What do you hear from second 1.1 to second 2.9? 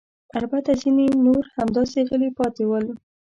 نور همداسې غلي پاتې ول.